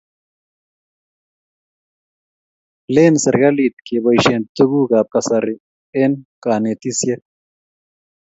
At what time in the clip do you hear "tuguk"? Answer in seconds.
4.55-4.89